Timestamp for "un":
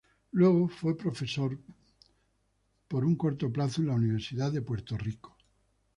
3.05-3.15